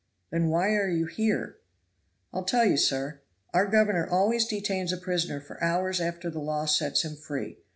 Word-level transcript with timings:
"Then 0.31 0.47
why 0.49 0.69
are 0.69 0.89
you 0.89 1.05
here?" 1.05 1.57
"I'll 2.33 2.43
tell 2.43 2.65
you, 2.65 2.75
sir. 2.75 3.21
Our 3.53 3.67
governor 3.67 4.09
always 4.09 4.47
detains 4.47 4.91
a 4.91 4.97
prisoner 4.97 5.39
for 5.39 5.63
hours 5.63 6.01
after 6.01 6.31
the 6.31 6.39
law 6.39 6.65
sets 6.65 7.05
him 7.05 7.15
free. 7.15 7.59